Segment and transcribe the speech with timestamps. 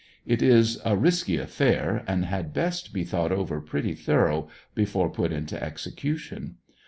[0.25, 5.31] It is a risky affair, and had best be thought over pretty thorough before put
[5.31, 6.55] into execution.